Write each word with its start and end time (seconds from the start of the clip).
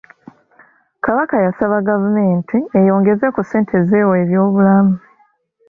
Kabaka 1.05 1.35
yasaba 1.45 1.85
gavumenti 1.89 2.57
eyongeze 2.79 3.25
ku 3.35 3.41
ssente 3.43 3.75
z'ewa 3.87 4.13
eby'obulamu. 4.23 4.95